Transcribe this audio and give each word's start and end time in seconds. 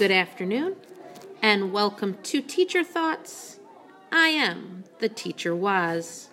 Good 0.00 0.10
afternoon, 0.10 0.76
and 1.42 1.74
welcome 1.74 2.16
to 2.22 2.40
Teacher 2.40 2.82
Thoughts. 2.82 3.58
I 4.10 4.28
am 4.28 4.84
the 4.98 5.10
Teacher 5.10 5.54
Was. 5.54 6.30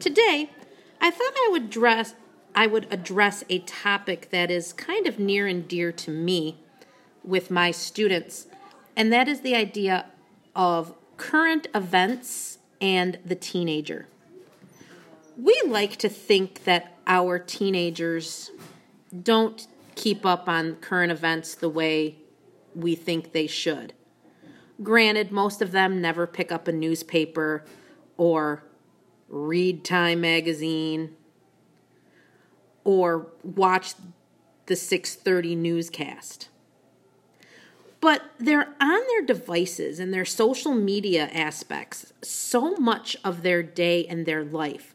Today, 0.00 0.50
I 1.00 1.12
thought 1.12 1.32
I 1.36 1.48
would 1.52 1.66
address 1.66 2.16
I 2.52 2.66
would 2.66 2.88
address 2.90 3.44
a 3.48 3.60
topic 3.60 4.30
that 4.30 4.50
is 4.50 4.72
kind 4.72 5.06
of 5.06 5.20
near 5.20 5.46
and 5.46 5.68
dear 5.68 5.92
to 5.92 6.10
me 6.10 6.58
with 7.22 7.48
my 7.48 7.70
students, 7.70 8.48
and 8.96 9.12
that 9.12 9.28
is 9.28 9.42
the 9.42 9.54
idea 9.54 10.06
of 10.56 10.92
current 11.16 11.68
events 11.72 12.58
and 12.80 13.20
the 13.24 13.36
teenager. 13.36 14.08
We 15.40 15.62
like 15.64 15.94
to 15.98 16.08
think 16.08 16.64
that 16.64 16.92
our 17.06 17.38
teenagers 17.38 18.50
don't 19.22 19.68
keep 20.00 20.24
up 20.24 20.48
on 20.48 20.76
current 20.76 21.12
events 21.12 21.54
the 21.54 21.68
way 21.68 22.16
we 22.74 22.94
think 22.94 23.32
they 23.32 23.46
should. 23.46 23.92
Granted, 24.82 25.30
most 25.30 25.60
of 25.60 25.72
them 25.72 26.00
never 26.00 26.26
pick 26.26 26.50
up 26.50 26.66
a 26.66 26.72
newspaper 26.72 27.66
or 28.16 28.64
read 29.28 29.84
Time 29.84 30.22
magazine 30.22 31.14
or 32.82 33.26
watch 33.42 33.92
the 34.64 34.74
6:30 34.74 35.54
newscast. 35.54 36.48
But 38.00 38.22
they're 38.38 38.74
on 38.80 39.00
their 39.08 39.22
devices 39.22 40.00
and 40.00 40.14
their 40.14 40.24
social 40.24 40.72
media 40.72 41.28
aspects 41.30 42.14
so 42.22 42.74
much 42.76 43.18
of 43.22 43.42
their 43.42 43.62
day 43.62 44.06
and 44.06 44.24
their 44.24 44.44
life 44.44 44.94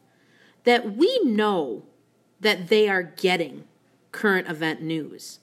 that 0.64 0.96
we 0.96 1.20
know 1.22 1.84
that 2.40 2.66
they 2.66 2.88
are 2.88 3.04
getting 3.04 3.68
current 4.16 4.48
event 4.48 4.80
news. 4.80 5.40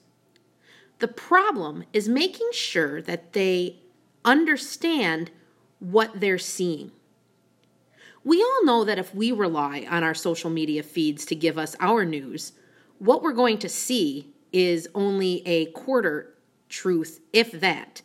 The 0.98 1.08
problem 1.08 1.84
is 1.92 2.08
making 2.08 2.48
sure 2.52 3.00
that 3.02 3.32
they 3.32 3.78
understand 4.24 5.30
what 5.78 6.20
they're 6.20 6.38
seeing. 6.38 6.90
We 8.24 8.42
all 8.42 8.64
know 8.64 8.84
that 8.84 8.98
if 8.98 9.14
we 9.14 9.30
rely 9.30 9.86
on 9.88 10.02
our 10.02 10.14
social 10.14 10.50
media 10.50 10.82
feeds 10.82 11.24
to 11.26 11.34
give 11.34 11.56
us 11.56 11.76
our 11.78 12.04
news, 12.04 12.52
what 12.98 13.22
we're 13.22 13.32
going 13.32 13.58
to 13.58 13.68
see 13.68 14.34
is 14.52 14.88
only 14.94 15.46
a 15.46 15.66
quarter 15.66 16.34
truth, 16.68 17.20
if 17.32 17.52
that. 17.52 18.02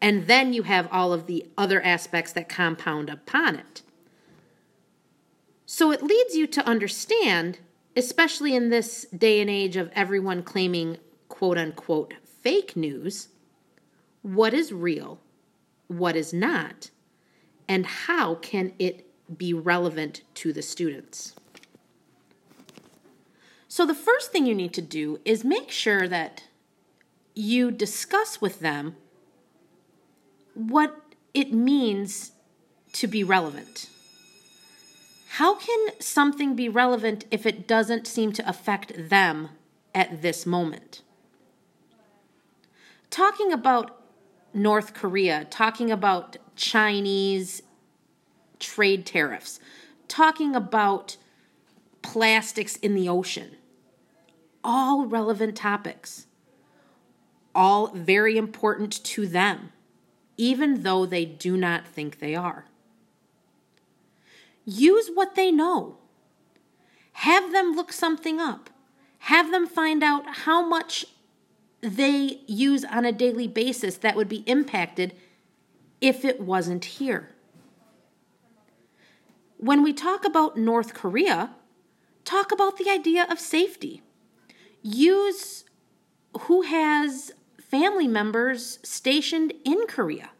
And 0.00 0.26
then 0.26 0.52
you 0.52 0.62
have 0.62 0.88
all 0.92 1.12
of 1.12 1.26
the 1.26 1.46
other 1.58 1.82
aspects 1.82 2.32
that 2.32 2.48
compound 2.48 3.10
upon 3.10 3.56
it. 3.56 3.82
So 5.66 5.90
it 5.90 6.02
leads 6.02 6.36
you 6.36 6.46
to 6.46 6.66
understand 6.66 7.58
especially 7.96 8.54
in 8.54 8.70
this 8.70 9.06
day 9.16 9.40
and 9.40 9.50
age 9.50 9.76
of 9.76 9.90
everyone 9.94 10.42
claiming 10.42 10.98
quote 11.28 11.58
unquote 11.58 12.14
fake 12.24 12.76
news, 12.76 13.28
what 14.22 14.54
is 14.54 14.72
real, 14.72 15.18
what 15.88 16.16
is 16.16 16.32
not, 16.32 16.90
and 17.68 17.86
how 17.86 18.34
can 18.36 18.72
it 18.78 19.06
be 19.36 19.54
relevant 19.54 20.22
to 20.34 20.52
the 20.52 20.62
students. 20.62 21.34
So, 23.68 23.84
the 23.84 23.94
first 23.94 24.30
thing 24.30 24.46
you 24.46 24.54
need 24.54 24.72
to 24.74 24.82
do 24.82 25.20
is 25.24 25.42
make 25.42 25.70
sure 25.70 26.06
that 26.06 26.44
you 27.34 27.70
discuss 27.70 28.40
with 28.40 28.60
them 28.60 28.96
what 30.54 30.96
it 31.32 31.52
means 31.52 32.32
to 32.92 33.08
be 33.08 33.24
relevant. 33.24 33.88
How 35.38 35.56
can 35.56 35.88
something 35.98 36.54
be 36.54 36.68
relevant 36.68 37.24
if 37.28 37.44
it 37.44 37.66
doesn't 37.66 38.06
seem 38.06 38.30
to 38.34 38.48
affect 38.48 38.92
them 39.08 39.48
at 39.92 40.22
this 40.22 40.46
moment? 40.46 41.02
Talking 43.10 43.52
about 43.52 44.00
North 44.52 44.94
Korea, 44.94 45.44
talking 45.50 45.90
about 45.90 46.36
Chinese 46.54 47.62
trade 48.60 49.04
tariffs, 49.04 49.58
talking 50.06 50.54
about 50.54 51.16
plastics 52.00 52.76
in 52.76 52.94
the 52.94 53.08
ocean, 53.08 53.56
all 54.62 55.04
relevant 55.04 55.56
topics, 55.56 56.28
all 57.56 57.88
very 57.88 58.36
important 58.36 59.02
to 59.02 59.26
them, 59.26 59.72
even 60.36 60.84
though 60.84 61.04
they 61.04 61.24
do 61.24 61.56
not 61.56 61.88
think 61.88 62.20
they 62.20 62.36
are. 62.36 62.66
Use 64.64 65.10
what 65.12 65.34
they 65.34 65.50
know. 65.50 65.98
Have 67.12 67.52
them 67.52 67.72
look 67.72 67.92
something 67.92 68.40
up. 68.40 68.70
Have 69.18 69.50
them 69.50 69.66
find 69.66 70.02
out 70.02 70.24
how 70.26 70.66
much 70.66 71.06
they 71.80 72.40
use 72.46 72.84
on 72.84 73.04
a 73.04 73.12
daily 73.12 73.46
basis 73.46 73.96
that 73.98 74.16
would 74.16 74.28
be 74.28 74.42
impacted 74.46 75.14
if 76.00 76.24
it 76.24 76.40
wasn't 76.40 76.84
here. 76.84 77.30
When 79.58 79.82
we 79.82 79.92
talk 79.92 80.24
about 80.24 80.58
North 80.58 80.92
Korea, 80.92 81.50
talk 82.24 82.52
about 82.52 82.76
the 82.76 82.90
idea 82.90 83.26
of 83.30 83.38
safety. 83.38 84.02
Use 84.82 85.64
who 86.40 86.62
has 86.62 87.32
family 87.58 88.08
members 88.08 88.78
stationed 88.82 89.52
in 89.64 89.86
Korea. 89.86 90.30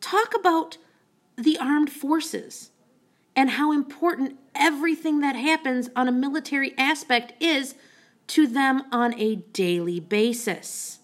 Talk 0.00 0.34
about 0.34 0.76
the 1.42 1.58
armed 1.58 1.90
forces 1.90 2.70
and 3.36 3.50
how 3.50 3.72
important 3.72 4.38
everything 4.54 5.20
that 5.20 5.36
happens 5.36 5.88
on 5.94 6.08
a 6.08 6.12
military 6.12 6.76
aspect 6.76 7.32
is 7.42 7.74
to 8.26 8.46
them 8.46 8.82
on 8.92 9.18
a 9.18 9.36
daily 9.36 10.00
basis. 10.00 10.98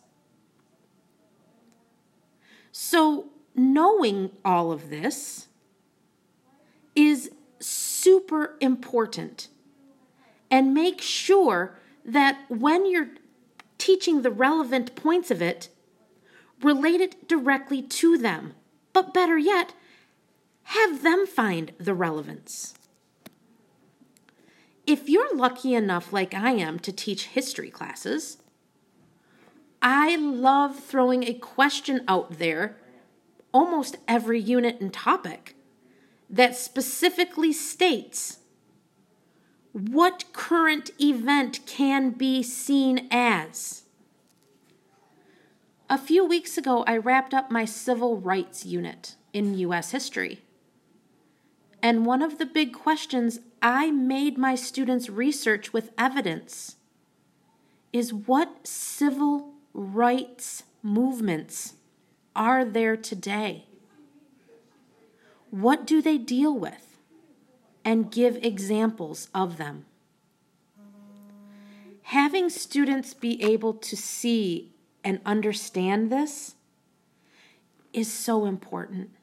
So, 2.73 3.31
knowing 3.55 4.31
all 4.45 4.71
of 4.71 4.91
this 4.91 5.49
is 6.95 7.31
super 7.59 8.57
important. 8.61 9.49
And 10.51 10.75
make 10.75 11.01
sure 11.01 11.79
that 12.05 12.39
when 12.49 12.91
you're 12.91 13.09
teaching 13.79 14.23
the 14.23 14.31
relevant 14.31 14.95
points 14.95 15.31
of 15.31 15.43
it, 15.43 15.69
relate 16.63 17.01
it 17.01 17.29
directly 17.29 17.83
to 17.83 18.17
them. 18.17 18.55
But 18.93 19.13
better 19.13 19.37
yet, 19.37 19.75
have 20.67 21.03
them 21.03 21.27
find 21.27 21.73
the 21.79 21.95
relevance. 21.95 22.75
If 24.87 25.09
you're 25.09 25.35
lucky 25.35 25.75
enough, 25.75 26.13
like 26.13 26.35
I 26.35 26.53
am, 26.53 26.79
to 26.81 26.93
teach 26.93 27.27
history 27.27 27.71
classes, 27.71 28.39
I 29.81 30.17
love 30.17 30.81
throwing 30.81 31.23
a 31.23 31.35
question 31.35 32.03
out 32.09 32.39
there 32.39 32.77
almost 33.53 33.97
every 34.09 34.41
unit 34.41 34.81
and 34.81 34.93
topic 34.93 35.55
that 36.29 36.57
specifically 36.57 37.53
states 37.53 38.39
what 39.73 40.25
current 40.33 40.91
event 41.01 41.61
can 41.65 42.11
be 42.11 42.43
seen 42.43 43.07
as. 43.11 43.85
A 45.89 45.99
few 45.99 46.25
weeks 46.25 46.59
ago, 46.59 46.83
I 46.89 46.97
wrapped 46.97 47.33
up 47.33 47.53
my 47.53 47.65
civil 47.65 48.19
rights 48.19 48.67
unit 48.67 49.15
in 49.33 49.57
U.S. 49.59 49.93
history. 49.93 50.43
And 51.83 52.07
one 52.07 52.23
of 52.23 52.39
the 52.39 52.47
big 52.47 52.73
questions 52.73 53.41
I 53.63 53.91
made 53.91 54.39
my 54.39 54.55
students 54.55 55.09
research 55.09 55.73
with 55.73 55.91
evidence 55.99 56.77
is 57.93 58.13
what 58.13 58.67
civil 58.67 59.55
rights 59.73 60.65
movements 60.83 61.75
are 62.35 62.65
there 62.65 62.97
today? 62.97 63.65
What 65.51 65.87
do 65.87 66.03
they 66.03 66.19
deal 66.19 66.57
with? 66.57 66.99
And 67.85 68.11
give 68.11 68.37
examples 68.43 69.29
of 69.35 69.59
them. 69.59 69.87
Having 72.03 72.51
students 72.51 73.15
be 73.15 73.43
able 73.43 73.75
to 73.75 73.97
see 73.97 74.73
and 75.03 75.21
understand 75.25 76.11
this 76.11 76.57
is 77.93 78.13
so 78.13 78.45
important 78.45 79.16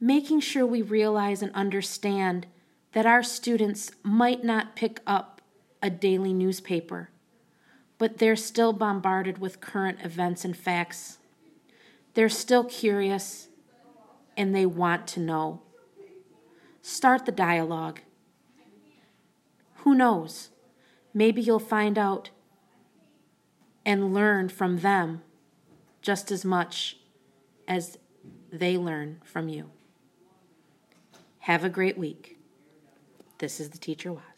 making 0.00 0.40
sure 0.40 0.66
we 0.66 0.82
realize 0.82 1.42
and 1.42 1.52
understand 1.54 2.46
that 2.92 3.06
our 3.06 3.22
students 3.22 3.90
might 4.02 4.44
not 4.44 4.76
pick 4.76 5.00
up 5.06 5.40
a 5.82 5.90
daily 5.90 6.32
newspaper, 6.32 7.10
but 7.98 8.18
they're 8.18 8.36
still 8.36 8.72
bombarded 8.72 9.38
with 9.38 9.60
current 9.60 9.98
events 10.02 10.44
and 10.44 10.56
facts. 10.56 11.18
They're 12.14 12.28
still 12.28 12.64
curious 12.64 13.48
and 14.36 14.54
they 14.54 14.66
want 14.66 15.06
to 15.08 15.20
know. 15.20 15.62
Start 16.82 17.26
the 17.26 17.32
dialogue. 17.32 18.00
Who 19.78 19.94
knows? 19.94 20.50
Maybe 21.14 21.40
you'll 21.40 21.58
find 21.58 21.98
out 21.98 22.30
and 23.84 24.12
learn 24.12 24.48
from 24.48 24.78
them 24.78 25.22
just 26.02 26.30
as 26.30 26.44
much 26.44 26.98
as 27.66 27.98
they 28.52 28.76
learn 28.76 29.20
from 29.24 29.48
you. 29.48 29.70
Have 31.46 31.62
a 31.62 31.68
great 31.68 31.96
week. 31.96 32.40
This 33.38 33.60
is 33.60 33.70
the 33.70 33.78
Teacher 33.78 34.12
Was. 34.12 34.35